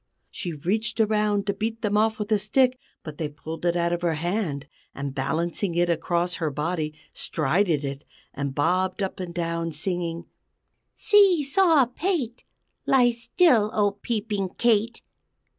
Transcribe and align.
She 0.31 0.53
reached 0.53 0.99
around 0.99 1.45
to 1.45 1.53
beat 1.53 1.83
them 1.83 1.95
off 1.95 2.17
with 2.17 2.31
a 2.31 2.39
stick, 2.39 2.79
but 3.03 3.19
they 3.19 3.29
pulled 3.29 3.63
it 3.65 3.75
out 3.75 3.93
of 3.93 4.01
her 4.01 4.15
hand; 4.15 4.65
and, 4.95 5.13
balancing 5.13 5.75
it 5.75 5.91
across 5.91 6.37
her 6.41 6.49
body, 6.49 6.95
strided 7.11 7.85
it, 7.85 8.03
and 8.33 8.55
bobbed 8.55 9.03
up 9.03 9.19
and 9.19 9.31
down, 9.31 9.73
singing: 9.73 10.25
"_See 10.97 11.45
saw 11.45 11.85
pate! 11.85 12.43
Lie 12.87 13.11
still 13.11 13.69
old 13.75 14.01
Peeping 14.01 14.55
Kate! 14.57 15.03